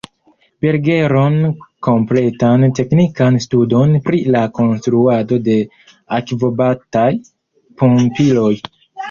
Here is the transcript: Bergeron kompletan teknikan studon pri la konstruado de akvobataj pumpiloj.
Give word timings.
Bergeron 0.65 1.35
kompletan 1.87 2.65
teknikan 2.79 3.37
studon 3.45 3.93
pri 4.09 4.23
la 4.37 4.41
konstruado 4.61 5.39
de 5.51 5.59
akvobataj 6.19 7.09
pumpiloj. 7.85 8.53